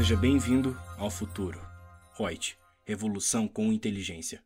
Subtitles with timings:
[0.00, 1.60] Seja bem-vindo ao futuro.
[2.16, 2.56] Reut,
[2.86, 4.42] revolução com inteligência.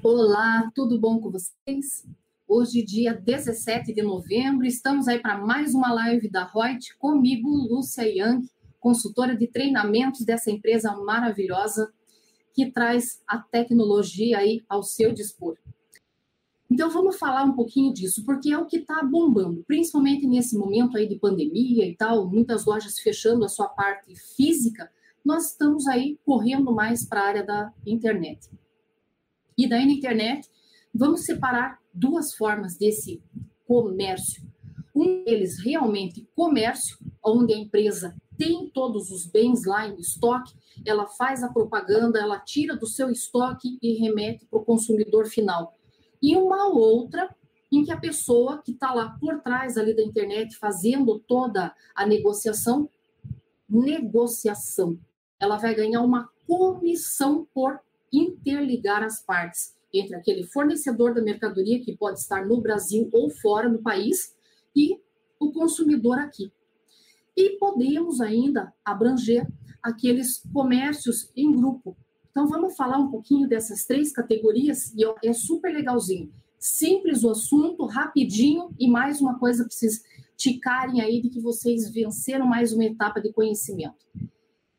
[0.00, 2.06] Olá, tudo bom com vocês?
[2.46, 8.04] Hoje, dia 17 de novembro, estamos aí para mais uma live da Reut, comigo, Lúcia
[8.04, 11.92] Young, consultora de treinamentos dessa empresa maravilhosa
[12.54, 15.56] que traz a tecnologia aí ao seu dispor.
[16.76, 20.98] Então vamos falar um pouquinho disso, porque é o que está bombando, principalmente nesse momento
[20.98, 24.86] aí de pandemia e tal, muitas lojas fechando a sua parte física,
[25.24, 28.50] nós estamos aí correndo mais para a área da internet.
[29.56, 30.46] E daí na internet,
[30.94, 33.22] vamos separar duas formas desse
[33.66, 34.46] comércio.
[34.94, 40.52] Um deles realmente comércio, onde a empresa tem todos os bens lá em estoque,
[40.84, 45.75] ela faz a propaganda, ela tira do seu estoque e remete para o consumidor final
[46.22, 47.34] e uma outra
[47.70, 52.06] em que a pessoa que está lá por trás ali da internet fazendo toda a
[52.06, 52.88] negociação,
[53.68, 54.98] negociação,
[55.40, 57.80] ela vai ganhar uma comissão por
[58.12, 63.68] interligar as partes entre aquele fornecedor da mercadoria que pode estar no Brasil ou fora
[63.68, 64.34] do país
[64.74, 64.98] e
[65.40, 66.52] o consumidor aqui.
[67.36, 69.46] E podemos ainda abranger
[69.82, 71.96] aqueles comércios em grupo,
[72.36, 76.30] então, vamos falar um pouquinho dessas três categorias e é super legalzinho.
[76.58, 80.02] Simples o assunto, rapidinho e mais uma coisa para vocês
[80.36, 84.04] ticarem aí de que vocês venceram mais uma etapa de conhecimento.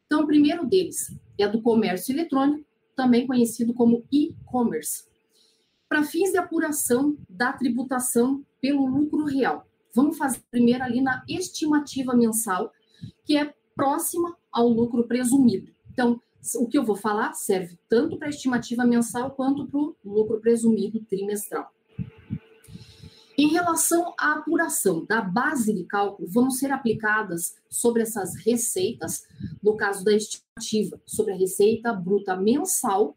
[0.05, 2.63] Então, o primeiro deles é do comércio eletrônico,
[2.95, 5.05] também conhecido como e-commerce.
[5.89, 9.65] Para fins de apuração da tributação pelo lucro real.
[9.95, 12.71] Vamos fazer primeiro ali na estimativa mensal,
[13.25, 15.73] que é próxima ao lucro presumido.
[15.91, 16.21] Então,
[16.55, 20.39] o que eu vou falar serve tanto para a estimativa mensal quanto para o lucro
[20.39, 21.71] presumido trimestral.
[23.37, 29.27] Em relação à apuração da base de cálculo, vão ser aplicadas sobre essas receitas,
[29.61, 33.15] no caso da estimativa, sobre a receita bruta mensal,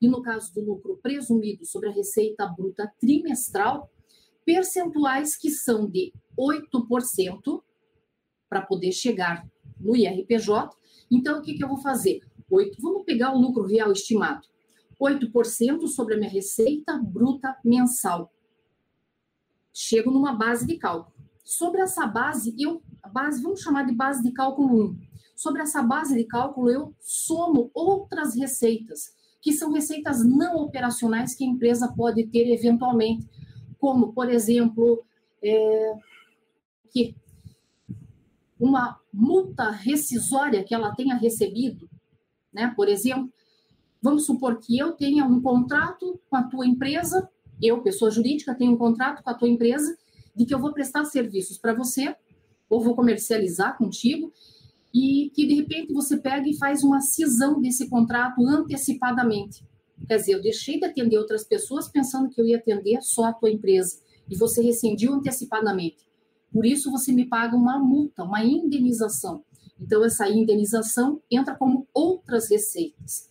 [0.00, 3.88] e no caso do lucro presumido, sobre a receita bruta trimestral,
[4.44, 7.62] percentuais que são de 8%
[8.48, 9.46] para poder chegar
[9.78, 10.70] no IRPJ.
[11.08, 12.20] Então, o que, que eu vou fazer?
[12.52, 14.46] 8, vamos pegar o lucro real estimado.
[15.00, 18.32] 8% sobre a minha receita bruta mensal.
[19.72, 21.12] Chego numa base de cálculo.
[21.42, 24.98] Sobre essa base, eu, base, vamos chamar de base de cálculo 1.
[25.34, 31.44] Sobre essa base de cálculo, eu somo outras receitas, que são receitas não operacionais que
[31.44, 33.28] a empresa pode ter eventualmente,
[33.78, 35.02] como, por exemplo,
[35.42, 35.94] é,
[36.90, 37.16] que
[38.60, 41.90] uma multa rescisória que ela tenha recebido,
[42.52, 42.72] né?
[42.76, 43.32] Por exemplo,
[44.00, 47.28] vamos supor que eu tenha um contrato com a tua empresa,
[47.60, 49.96] eu, pessoa jurídica, tenho um contrato com a tua empresa
[50.34, 52.14] de que eu vou prestar serviços para você
[52.68, 54.32] ou vou comercializar contigo
[54.92, 59.64] e que de repente você pega e faz uma cisão desse contrato antecipadamente.
[60.06, 63.32] Quer dizer, eu deixei de atender outras pessoas pensando que eu ia atender só a
[63.32, 66.06] tua empresa e você rescindiu antecipadamente.
[66.52, 69.42] Por isso você me paga uma multa, uma indenização.
[69.82, 73.28] Então, essa indenização entra como outras receitas.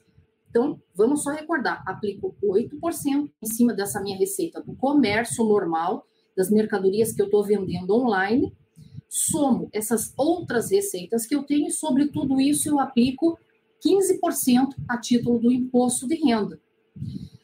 [0.49, 6.49] Então, vamos só recordar: aplico 8% em cima dessa minha receita do comércio normal, das
[6.49, 8.53] mercadorias que eu estou vendendo online,
[9.07, 13.39] somo essas outras receitas que eu tenho e sobre tudo isso eu aplico
[13.85, 16.59] 15% a título do imposto de renda.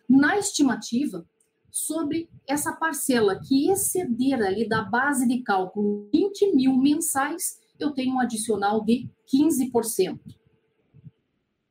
[0.07, 1.25] Na estimativa,
[1.69, 8.15] sobre essa parcela que exceder ali da base de cálculo 20 mil mensais, eu tenho
[8.15, 10.19] um adicional de 15%.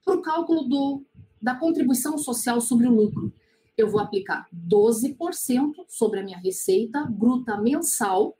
[0.04, 1.02] Para o cálculo do,
[1.40, 3.32] da contribuição social sobre o lucro,
[3.76, 8.36] eu vou aplicar 12% sobre a minha receita bruta mensal,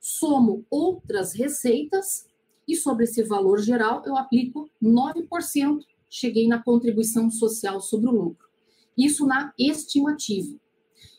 [0.00, 2.26] somo outras receitas
[2.66, 8.48] e sobre esse valor geral eu aplico 9%, cheguei na contribuição social sobre o lucro.
[8.96, 10.56] Isso na estimativa.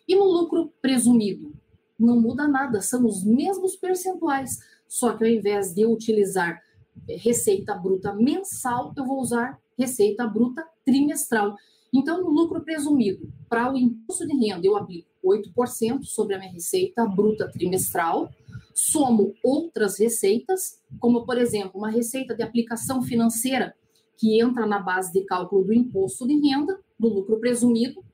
[0.08, 1.54] E no lucro presumido?
[1.98, 4.60] Não muda nada, são os mesmos percentuais,
[4.94, 6.62] só que ao invés de eu utilizar
[7.10, 11.56] eh, receita bruta mensal, eu vou usar receita bruta trimestral.
[11.92, 16.52] Então, no lucro presumido, para o imposto de renda, eu aplico 8% sobre a minha
[16.52, 18.30] receita bruta trimestral,
[18.72, 23.76] somo outras receitas, como, por exemplo, uma receita de aplicação financeira
[24.16, 28.06] que entra na base de cálculo do imposto de renda, do lucro presumido,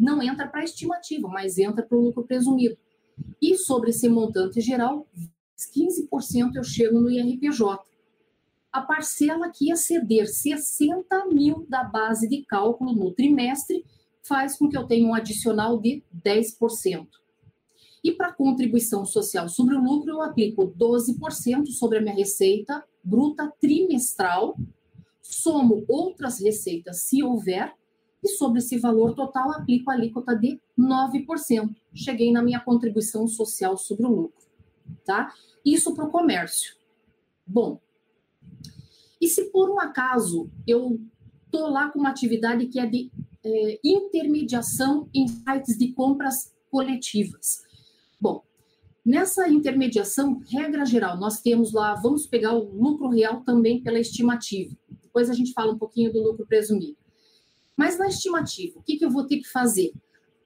[0.00, 2.78] não entra para a estimativa, mas entra para o lucro presumido.
[3.42, 5.06] E sobre esse montante geral,
[5.56, 7.78] 15% eu chego no IRPJ.
[8.72, 13.84] A parcela que exceder 60 mil da base de cálculo no trimestre
[14.22, 17.06] faz com que eu tenha um adicional de 10%.
[18.02, 23.52] E para contribuição social sobre o lucro, eu aplico 12% sobre a minha receita bruta
[23.60, 24.58] trimestral,
[25.22, 27.72] somo outras receitas se houver,
[28.22, 31.74] e sobre esse valor total aplico a alíquota de 9%.
[31.94, 34.43] Cheguei na minha contribuição social sobre o lucro,
[35.04, 35.32] tá?
[35.64, 36.76] Isso para o comércio.
[37.46, 37.80] Bom,
[39.20, 41.00] e se por um acaso eu
[41.50, 43.10] tô lá com uma atividade que é de
[43.44, 47.62] é, intermediação em sites de compras coletivas.
[48.20, 48.42] Bom,
[49.04, 54.74] nessa intermediação, regra geral, nós temos lá, vamos pegar o lucro real também pela estimativa.
[55.02, 56.96] Depois a gente fala um pouquinho do lucro presumido.
[57.76, 59.92] Mas na estimativa, o que, que eu vou ter que fazer?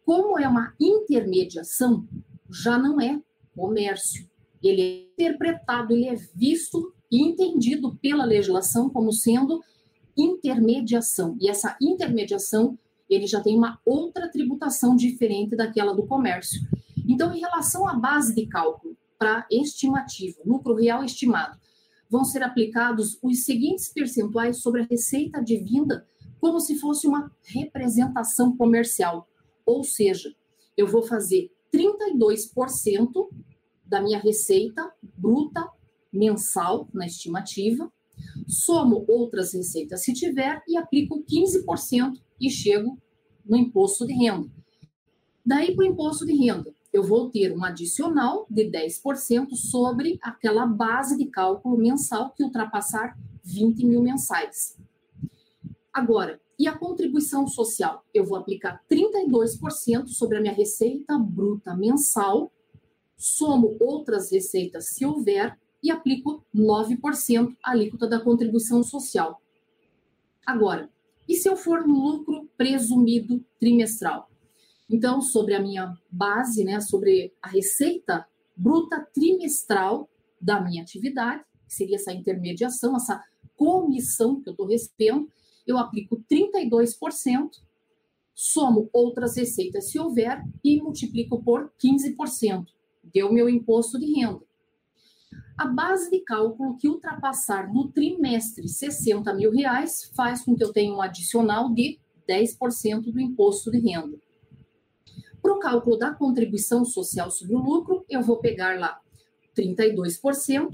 [0.05, 2.07] Como é uma intermediação,
[2.51, 3.23] já não é
[3.59, 4.31] comércio.
[4.63, 9.61] Ele é interpretado, ele é visto e entendido pela legislação como sendo
[10.17, 11.37] intermediação.
[11.41, 12.79] E essa intermediação,
[13.11, 16.61] ele já tem uma outra tributação diferente daquela do comércio.
[17.09, 21.59] Então, em relação à base de cálculo para estimativa, lucro real estimado,
[22.09, 26.07] vão ser aplicados os seguintes percentuais sobre a receita de vinda
[26.41, 29.29] como se fosse uma representação comercial.
[29.67, 30.33] Ou seja,
[30.77, 33.29] eu vou fazer 32%
[33.89, 35.67] da minha receita bruta
[36.13, 37.91] mensal na estimativa,
[38.47, 42.99] somo outras receitas se tiver e aplico 15% e chego
[43.45, 44.51] no imposto de renda.
[45.45, 50.67] Daí para o imposto de renda, eu vou ter um adicional de 10% sobre aquela
[50.67, 54.77] base de cálculo mensal que ultrapassar 20 mil mensais.
[55.93, 58.05] Agora, e a contribuição social?
[58.13, 62.53] Eu vou aplicar 32% sobre a minha receita bruta mensal,
[63.19, 69.43] somo outras receitas se houver e aplico 9% a alíquota da contribuição social.
[70.47, 70.89] Agora,
[71.29, 74.31] e se eu for lucro presumido trimestral?
[74.89, 78.27] Então, sobre a minha base, né, sobre a receita
[78.57, 80.09] bruta trimestral
[80.41, 83.23] da minha atividade, que seria essa intermediação, essa
[83.55, 85.29] comissão que eu estou recebendo,
[85.67, 87.51] eu aplico 32%,
[88.35, 92.67] somo outras receitas se houver e multiplico por 15%.
[93.03, 94.41] Deu meu imposto de renda.
[95.57, 100.73] A base de cálculo que ultrapassar no trimestre 60 mil reais faz com que eu
[100.73, 101.99] tenha um adicional de
[102.29, 104.17] 10% do imposto de renda.
[105.43, 109.01] Para o cálculo da contribuição social sobre o lucro, eu vou pegar lá
[109.57, 110.71] 32%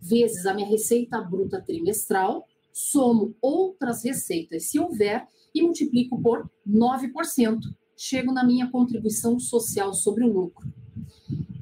[0.00, 7.58] vezes a minha receita bruta trimestral, somo outras receitas, se houver, e multiplico por 9%.
[7.96, 10.66] Chego na minha contribuição social sobre o lucro.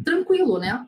[0.05, 0.87] Tranquilo, né?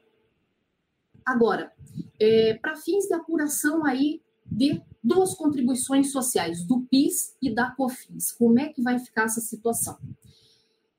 [1.25, 1.73] Agora,
[2.21, 8.33] é, para fins de apuração aí de duas contribuições sociais, do PIS e da COFINS,
[8.33, 9.99] como é que vai ficar essa situação?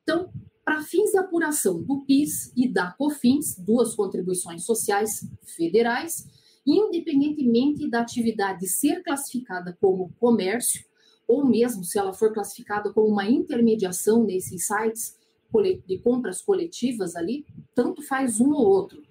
[0.02, 0.30] Então,
[0.64, 5.26] para fins de apuração do PIS e da COFINS, duas contribuições sociais
[5.56, 6.26] federais,
[6.66, 10.84] independentemente da atividade ser classificada como comércio,
[11.26, 15.16] ou mesmo se ela for classificada como uma intermediação nesses sites
[15.62, 19.02] de compras coletivas ali, tanto faz um ou outro.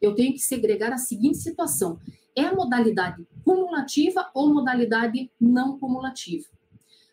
[0.00, 1.98] Eu tenho que segregar a seguinte situação:
[2.34, 6.46] é a modalidade cumulativa ou modalidade não cumulativa?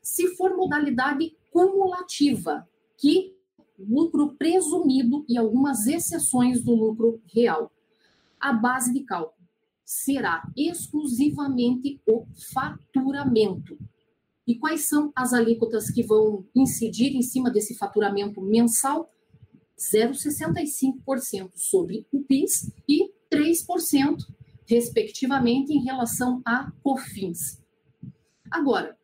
[0.02, 3.36] Se for modalidade cumulativa, que
[3.78, 7.72] lucro presumido e algumas exceções do lucro real,
[8.40, 9.38] a base de cálculo
[9.84, 13.78] será exclusivamente o faturamento.
[14.48, 19.12] E quais são as alíquotas que vão incidir em cima desse faturamento mensal?
[19.78, 24.18] 0,65% sobre o PIS e 3%,
[24.66, 27.62] respectivamente, em relação a COFINS.
[28.50, 28.98] Agora,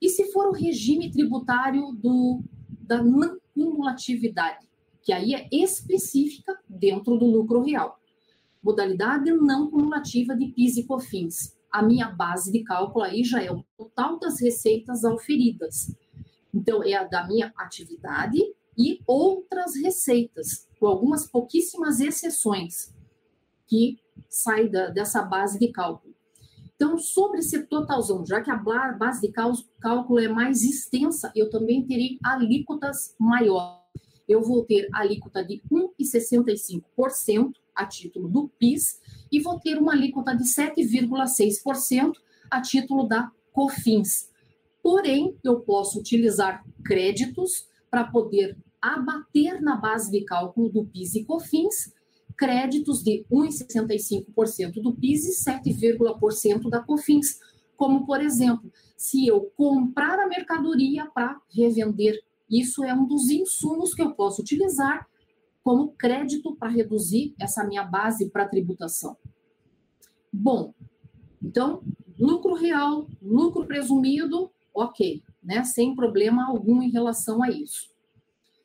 [0.00, 2.42] e se for o regime tributário do,
[2.80, 4.66] da não cumulatividade,
[5.02, 7.98] que aí é específica dentro do lucro real?
[8.62, 11.56] modalidade não cumulativa de PIS e COFINS.
[11.70, 15.94] A minha base de cálculo aí já é o total das receitas auferidas.
[16.52, 18.38] Então, é a da minha atividade
[18.76, 22.94] e outras receitas, com algumas pouquíssimas exceções
[23.66, 23.98] que
[24.28, 26.14] saem da, dessa base de cálculo.
[26.74, 29.32] Então, sobre esse totalzão, já que a base de
[29.80, 33.78] cálculo é mais extensa, eu também terei alíquotas maiores.
[34.28, 40.36] Eu vou ter alíquota de 1,65% a título do PIS e vou ter uma alíquota
[40.36, 42.12] de 7,6%
[42.50, 44.30] a título da COFINS.
[44.82, 51.24] Porém, eu posso utilizar créditos para poder abater na base de cálculo do PIS e
[51.24, 51.92] COFINS
[52.38, 57.40] créditos de 1,65% do PIS e 7,% da COFINS,
[57.76, 63.92] como por exemplo, se eu comprar a mercadoria para revender, isso é um dos insumos
[63.92, 65.06] que eu posso utilizar
[65.68, 69.18] como crédito para reduzir essa minha base para tributação.
[70.32, 70.72] Bom,
[71.42, 71.82] então,
[72.18, 75.64] lucro real, lucro presumido, ok, né?
[75.64, 77.90] Sem problema algum em relação a isso.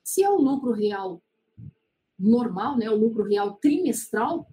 [0.01, 1.21] Se é o lucro real
[2.17, 2.89] normal, né?
[2.89, 4.47] O lucro real trimestral,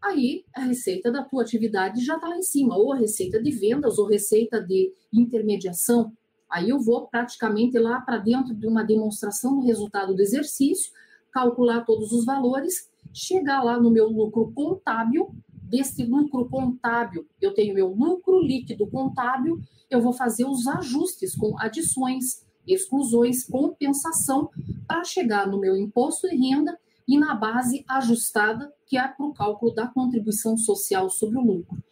[0.00, 3.50] aí a receita da tua atividade já está lá em cima, ou a receita de
[3.50, 6.10] vendas, ou receita de intermediação.
[6.48, 10.90] Aí eu vou praticamente lá para dentro de uma demonstração do resultado do exercício,
[11.32, 15.34] calcular todos os valores, chegar lá no meu lucro contábil.
[15.62, 19.58] Desse lucro contábil, eu tenho meu lucro líquido contábil,
[19.90, 24.50] eu vou fazer os ajustes com adições, exclusões, compensação,
[24.86, 29.32] para chegar no meu imposto de renda e na base ajustada, que é para o
[29.32, 31.82] cálculo da contribuição social sobre o lucro.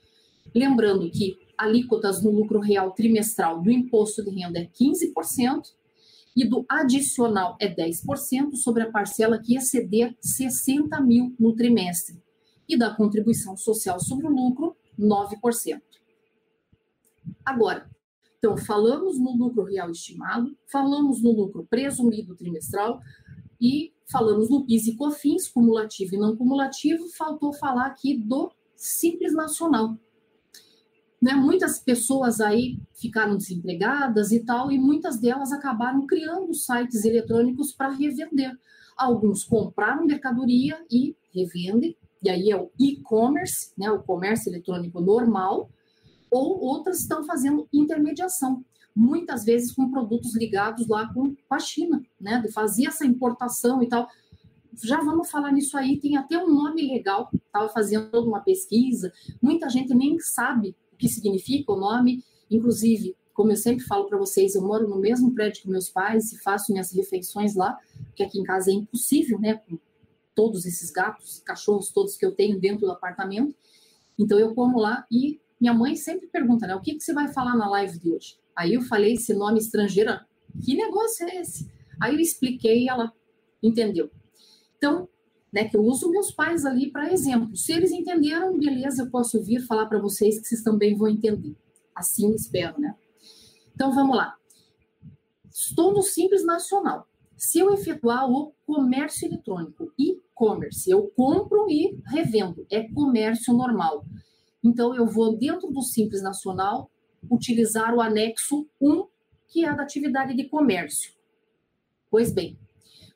[0.54, 5.72] Lembrando que alíquotas no lucro real trimestral do imposto de renda é 15%,
[6.36, 12.22] e do adicional é 10% sobre a parcela que exceder 60 mil no trimestre,
[12.68, 15.80] e da contribuição social sobre o lucro, 9%.
[17.44, 17.90] Agora,
[18.38, 23.00] então, falamos no lucro real estimado, falamos no lucro presumido trimestral
[23.60, 29.34] e falamos no PIS e COFINS, cumulativo e não cumulativo, faltou falar aqui do Simples
[29.34, 29.94] Nacional,
[31.20, 37.72] né, muitas pessoas aí ficaram desempregadas e tal, e muitas delas acabaram criando sites eletrônicos
[37.72, 38.56] para revender.
[38.96, 45.70] Alguns compraram mercadoria e revendem, e aí é o e-commerce, né, o comércio eletrônico normal,
[46.30, 48.64] ou outras estão fazendo intermediação,
[48.96, 54.08] muitas vezes com produtos ligados lá com, a China, né, fazer essa importação e tal.
[54.82, 59.12] Já vamos falar nisso aí, tem até um nome legal, estava fazendo toda uma pesquisa,
[59.42, 62.22] muita gente nem sabe que significa o nome.
[62.50, 66.32] Inclusive, como eu sempre falo para vocês, eu moro no mesmo prédio que meus pais
[66.32, 69.54] e faço minhas refeições lá, porque aqui em casa é impossível, né?
[69.54, 69.78] Com
[70.34, 73.54] todos esses gatos, cachorros todos que eu tenho dentro do apartamento.
[74.18, 76.74] Então eu como lá e minha mãe sempre pergunta, né?
[76.74, 78.36] O que, que você vai falar na live de hoje?
[78.54, 80.12] Aí eu falei esse nome estrangeiro,
[80.64, 81.70] que negócio é esse?
[82.00, 83.12] Aí eu expliquei e ela
[83.62, 84.10] entendeu.
[84.76, 85.08] Então,
[85.52, 87.56] né, que eu uso meus pais ali para exemplo.
[87.56, 91.56] Se eles entenderam, beleza, eu posso vir falar para vocês que vocês também vão entender.
[91.94, 92.94] Assim espero, né?
[93.74, 94.36] Então vamos lá.
[95.50, 97.06] Estou no Simples Nacional.
[97.36, 104.04] Se eu efetuar o comércio eletrônico, e-commerce, eu compro e revendo, é comércio normal.
[104.62, 106.90] Então eu vou dentro do Simples Nacional
[107.30, 109.06] utilizar o anexo 1,
[109.48, 111.12] que é da atividade de comércio.
[112.10, 112.58] Pois bem,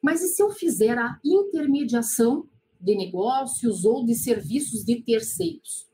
[0.05, 2.47] mas e se eu fizer a intermediação
[2.79, 5.89] de negócios ou de serviços de terceiros?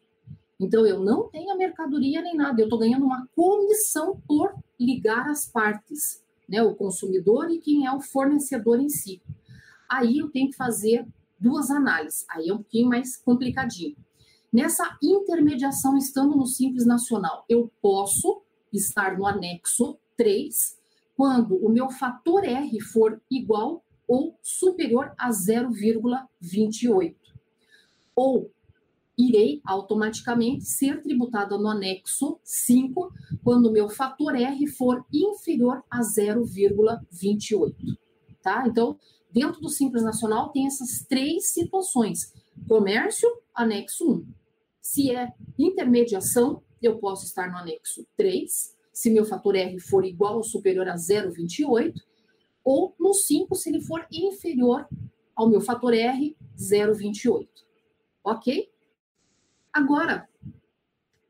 [0.59, 5.31] Então, eu não tenho a mercadoria nem nada, eu estou ganhando uma comissão por ligar
[5.31, 6.61] as partes, né?
[6.61, 9.23] O consumidor e quem é o fornecedor em si.
[9.89, 11.07] Aí eu tenho que fazer
[11.39, 13.97] duas análises, aí é um pouquinho mais complicadinho.
[14.53, 20.77] Nessa intermediação, estando no Simples Nacional, eu posso estar no anexo 3,
[21.17, 27.15] quando o meu fator R for igual ou superior a 0,28.
[28.17, 28.51] Ou
[29.17, 33.13] irei automaticamente ser tributada no anexo 5
[33.45, 37.73] quando o meu fator R for inferior a 0,28.
[38.43, 38.67] Tá?
[38.67, 38.99] Então,
[39.33, 42.35] dentro do Simples Nacional tem essas três situações.
[42.67, 44.27] Comércio, anexo 1.
[44.83, 48.77] Se é intermediação, eu posso estar no anexo 3.
[48.93, 51.95] Se meu fator R for igual ou superior a 0,28
[52.65, 54.89] ou no 5 se ele for inferior
[55.35, 57.49] ao meu fator R, 0,28.
[58.23, 58.71] Ok?
[59.73, 60.29] Agora,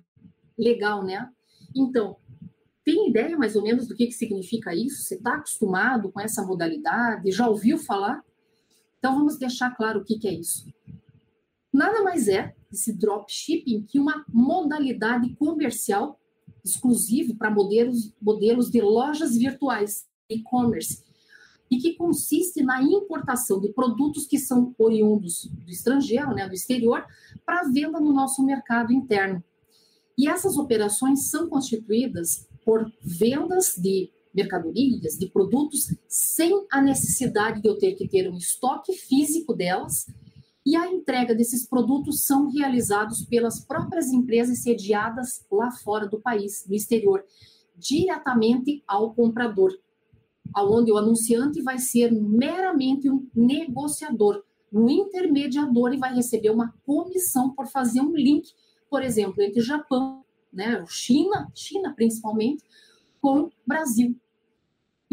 [0.59, 1.30] Legal, né?
[1.73, 2.16] Então,
[2.85, 5.04] tem ideia mais ou menos do que, que significa isso?
[5.04, 7.30] Você está acostumado com essa modalidade?
[7.30, 8.25] Já ouviu falar?
[9.04, 10.66] Então, vamos deixar claro o que, que é isso.
[11.70, 16.18] Nada mais é esse dropshipping que uma modalidade comercial
[16.64, 21.04] exclusiva para modelos, modelos de lojas virtuais, e-commerce,
[21.70, 27.04] e que consiste na importação de produtos que são oriundos do estrangeiro, né, do exterior,
[27.44, 29.44] para venda no nosso mercado interno.
[30.16, 37.68] E essas operações são constituídas por vendas de mercadorias, de produtos, sem a necessidade de
[37.68, 40.06] eu ter que ter um estoque físico delas.
[40.66, 46.64] E a entrega desses produtos são realizados pelas próprias empresas sediadas lá fora do país,
[46.66, 47.22] no exterior,
[47.76, 49.78] diretamente ao comprador,
[50.54, 57.50] aonde o anunciante vai ser meramente um negociador, um intermediador e vai receber uma comissão
[57.54, 58.50] por fazer um link,
[58.88, 62.64] por exemplo, entre Japão, né, China, China principalmente,
[63.20, 64.16] com Brasil.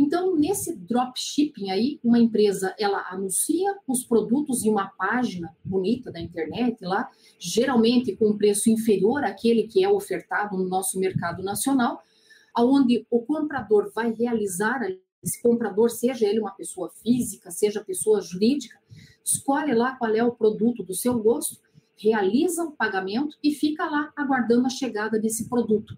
[0.01, 6.19] Então, nesse dropshipping aí, uma empresa, ela anuncia os produtos em uma página bonita da
[6.19, 12.01] internet lá, geralmente com um preço inferior àquele que é ofertado no nosso mercado nacional,
[12.51, 14.81] aonde o comprador vai realizar,
[15.23, 18.79] esse comprador, seja ele uma pessoa física, seja pessoa jurídica,
[19.23, 21.61] escolhe lá qual é o produto do seu gosto,
[21.95, 25.95] realiza o pagamento e fica lá aguardando a chegada desse produto,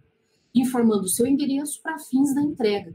[0.53, 2.93] informando o seu endereço para fins da entrega.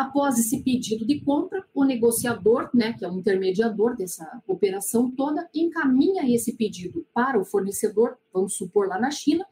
[0.00, 5.46] Após esse pedido de compra, o negociador, né, que é o intermediador dessa operação toda,
[5.54, 9.44] encaminha esse pedido para o fornecedor, vamos supor lá na China,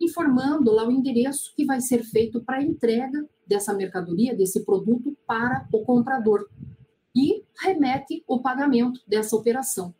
[0.00, 5.18] informando lá o endereço que vai ser feito para a entrega dessa mercadoria, desse produto
[5.26, 6.48] para o comprador
[7.12, 9.92] e remete o pagamento dessa operação.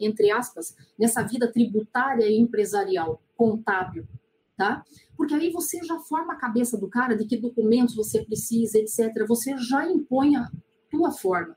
[0.00, 4.08] entre aspas, nessa vida tributária e empresarial, contábil,
[4.56, 4.82] tá?
[5.18, 9.26] Porque aí você já forma a cabeça do cara de que documentos você precisa, etc.
[9.28, 10.50] Você já impõe a
[10.90, 11.54] tua forma.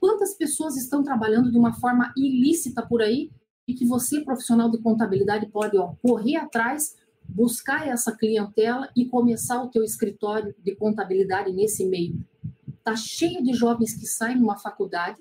[0.00, 3.30] Quantas pessoas estão trabalhando de uma forma ilícita por aí
[3.68, 6.96] e que você, profissional de contabilidade, pode ó, correr atrás,
[7.28, 12.18] buscar essa clientela e começar o teu escritório de contabilidade nesse meio.
[12.82, 15.18] Tá cheio de jovens que saem numa faculdade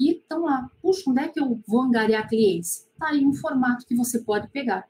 [0.00, 2.88] e estão lá, puxa, onde é que eu vou angariar clientes?
[2.98, 4.88] Tá aí um formato que você pode pegar.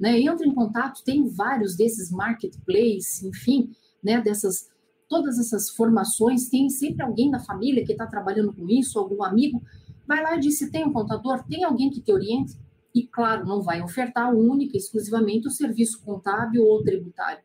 [0.00, 0.18] Né?
[0.18, 3.70] Entra em contato, tem vários desses marketplaces, enfim,
[4.02, 4.68] né, dessas
[5.08, 9.62] todas essas formações, tem sempre alguém da família que está trabalhando com isso, algum amigo,
[10.06, 12.58] vai lá e diz se tem um contador, tem alguém que te oriente,
[12.94, 17.42] e claro, não vai ofertar única, exclusivamente o serviço contábil ou tributário.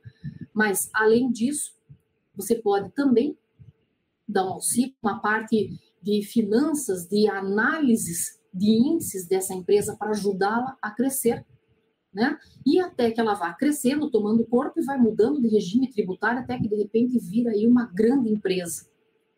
[0.54, 1.74] Mas, além disso,
[2.36, 3.38] você pode também
[4.28, 10.78] dar um auxílio, uma parte de finanças, de análises de índices dessa empresa para ajudá-la
[10.82, 11.46] a crescer,
[12.14, 12.38] né?
[12.66, 16.58] E até que ela vá crescendo, tomando corpo e vai mudando de regime tributário até
[16.58, 18.86] que de repente vira aí uma grande empresa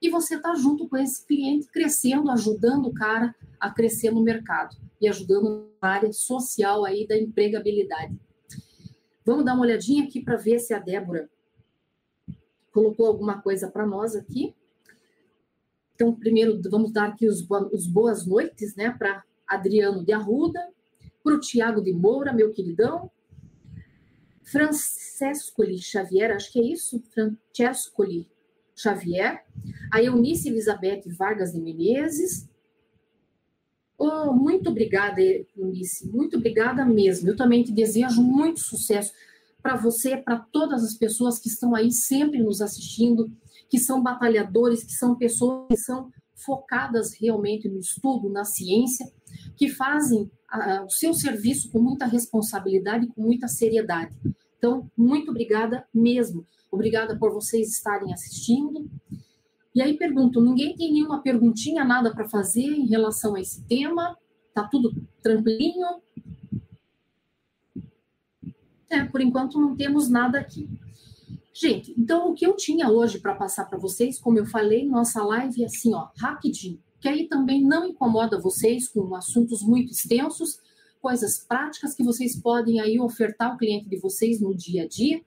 [0.06, 4.78] e você está junto com esse cliente crescendo, ajudando o cara a crescer no mercado
[5.02, 8.16] e ajudando na área social aí da empregabilidade.
[9.26, 11.30] Vamos dar uma olhadinha aqui para ver se a Débora
[12.72, 14.54] colocou alguma coisa para nós aqui.
[15.96, 20.62] Então, primeiro, vamos dar aqui os, boas noites, né, para Adriano de Arruda,
[21.26, 23.10] para o Tiago de Moura, meu queridão,
[24.44, 28.30] Francescoli Xavier, acho que é isso, Francescoli
[28.76, 29.44] Xavier,
[29.92, 32.48] a Eunice Elizabeth Vargas de Menezes,
[33.98, 35.22] Oh, muito obrigada,
[35.56, 36.06] Eunice.
[36.10, 37.30] Muito obrigada mesmo.
[37.30, 39.14] Eu também te desejo muito sucesso
[39.64, 43.32] para você, para todas as pessoas que estão aí sempre nos assistindo,
[43.70, 49.10] que são batalhadores, que são pessoas que são focadas realmente no estudo, na ciência,
[49.56, 50.30] que fazem
[50.86, 54.16] o seu serviço com muita responsabilidade e com muita seriedade.
[54.58, 56.46] Então, muito obrigada mesmo.
[56.72, 58.90] Obrigada por vocês estarem assistindo.
[59.74, 64.18] E aí pergunto, ninguém tem nenhuma perguntinha, nada para fazer em relação a esse tema?
[64.54, 65.86] Tá tudo tranquilinho?
[68.90, 70.70] É, por enquanto não temos nada aqui.
[71.54, 75.24] Gente, então o que eu tinha hoje para passar para vocês, como eu falei, nossa
[75.24, 80.60] live é assim, ó, rapidinho, que aí também não incomoda vocês com assuntos muito extensos,
[81.00, 85.22] coisas práticas que vocês podem aí ofertar ao cliente de vocês no dia a dia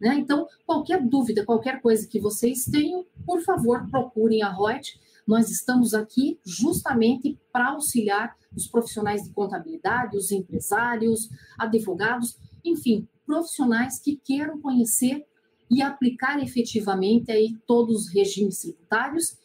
[0.00, 0.14] né?
[0.14, 4.98] Então, qualquer dúvida, qualquer coisa que vocês tenham, por favor, procurem a Reut.
[5.26, 14.00] Nós estamos aqui justamente para auxiliar os profissionais de contabilidade, os empresários, advogados, enfim, profissionais
[14.00, 15.24] que queiram conhecer
[15.70, 19.36] e aplicar efetivamente aí todos os regimes tributários,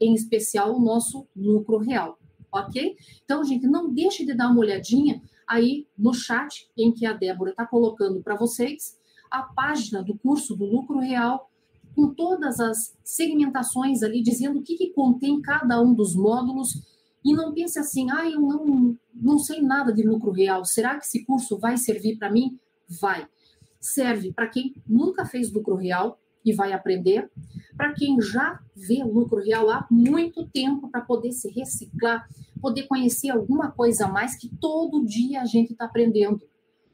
[0.00, 2.18] em especial o nosso lucro real,
[2.52, 2.96] ok?
[3.24, 7.50] Então, gente, não deixe de dar uma olhadinha aí no chat em que a Débora
[7.50, 8.98] está colocando para vocês
[9.30, 11.50] a página do curso do lucro real,
[11.94, 16.82] com todas as segmentações ali, dizendo o que, que contém cada um dos módulos.
[17.24, 21.06] E não pense assim, ah, eu não, não sei nada de lucro real, será que
[21.06, 22.58] esse curso vai servir para mim?
[23.00, 23.26] Vai.
[23.80, 27.30] Serve para quem nunca fez lucro real e vai aprender,
[27.76, 32.28] para quem já vê lucro real há muito tempo para poder se reciclar,
[32.60, 36.42] poder conhecer alguma coisa a mais que todo dia a gente está aprendendo.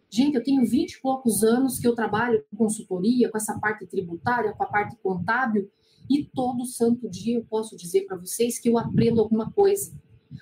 [0.08, 3.86] Gente, eu tenho 20 e poucos anos que eu trabalho com consultoria, com essa parte
[3.86, 5.70] tributária, com a parte contábil,
[6.08, 9.92] e todo santo dia eu posso dizer para vocês que eu aprendo alguma coisa.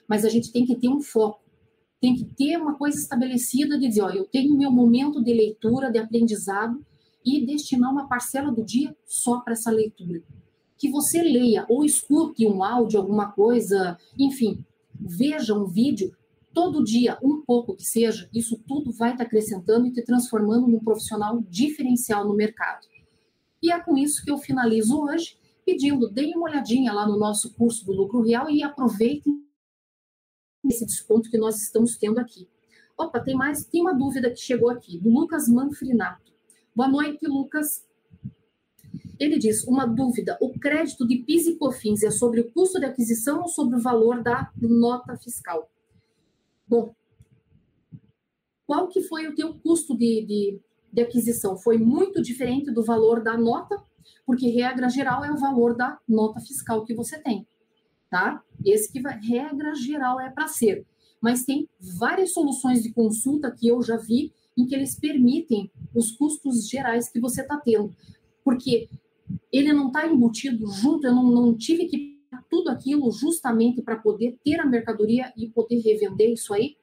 [0.09, 1.43] Mas a gente tem que ter um foco,
[2.01, 5.91] tem que ter uma coisa estabelecida de dizer, ó, eu tenho meu momento de leitura,
[5.91, 6.83] de aprendizado,
[7.37, 10.23] e destinar uma parcela do dia só para essa leitura.
[10.77, 14.65] Que você leia ou escute um áudio, alguma coisa, enfim,
[14.95, 16.17] veja um vídeo,
[16.53, 20.81] todo dia, um pouco que seja, isso tudo vai te acrescentando e te transformando num
[20.81, 22.87] profissional diferencial no mercado.
[23.63, 27.55] E é com isso que eu finalizo hoje, pedindo, deem uma olhadinha lá no nosso
[27.55, 29.45] curso do lucro real e aproveitem
[30.65, 32.49] esse desconto que nós estamos tendo aqui.
[32.97, 36.33] Opa, tem mais, tem uma dúvida que chegou aqui, do Lucas Manfrinato.
[36.79, 37.85] Boa noite, Lucas.
[39.19, 42.87] Ele diz: uma dúvida: o crédito de PIS e COFINS é sobre o custo de
[42.87, 45.69] aquisição ou sobre o valor da nota fiscal?
[46.69, 46.95] Bom,
[48.65, 50.61] qual que foi o teu custo de, de,
[50.93, 51.59] de aquisição?
[51.59, 53.83] Foi muito diferente do valor da nota,
[54.25, 57.45] porque regra geral é o valor da nota fiscal que você tem,
[58.09, 58.41] tá?
[58.65, 60.87] Esse que vai, regra geral é para ser.
[61.21, 66.11] Mas tem várias soluções de consulta que eu já vi em que eles permitem os
[66.11, 67.95] custos gerais que você está tendo,
[68.45, 68.89] porque
[69.53, 72.19] ele não está embutido junto, eu não, não tive que
[72.51, 76.77] tudo aquilo justamente para poder ter a mercadoria e poder revender isso aí?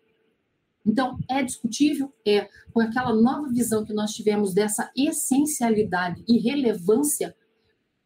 [0.86, 7.36] Então, é discutível, é com aquela nova visão que nós tivemos dessa essencialidade e relevância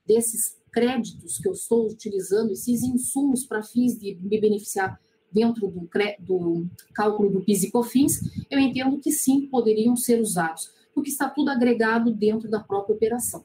[0.05, 4.99] desses créditos que eu estou utilizando, esses insumos para fins de me beneficiar
[5.31, 5.89] dentro do,
[6.19, 11.29] do cálculo do PIS e COFINS, eu entendo que sim, poderiam ser usados, porque está
[11.29, 13.43] tudo agregado dentro da própria operação.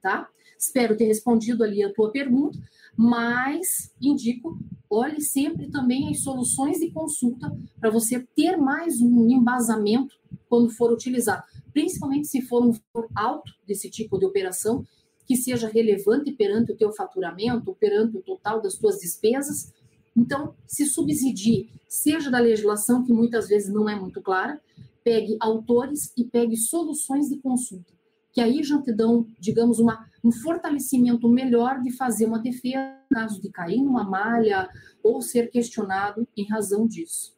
[0.00, 0.28] Tá?
[0.58, 2.58] Espero ter respondido ali a tua pergunta
[2.96, 7.50] mas indico, olhe sempre também as soluções de consulta
[7.80, 10.14] para você ter mais um embasamento
[10.48, 14.84] quando for utilizar, principalmente se for um valor alto desse tipo de operação,
[15.26, 19.72] que seja relevante perante o teu faturamento, perante o total das tuas despesas.
[20.16, 24.60] Então, se subsidie, seja da legislação, que muitas vezes não é muito clara,
[25.02, 27.92] pegue autores e pegue soluções de consulta
[28.32, 33.40] que aí já te dão, digamos, uma, um fortalecimento melhor de fazer uma defesa caso
[33.40, 34.68] de cair numa malha
[35.02, 37.36] ou ser questionado em razão disso.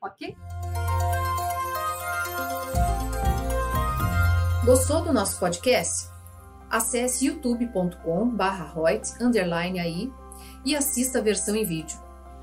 [0.00, 0.36] Ok?
[4.64, 6.08] Gostou do nosso podcast?
[6.70, 8.74] Acesse youtube.com/barra
[9.20, 10.12] underline aí
[10.64, 12.05] e assista a versão em vídeo.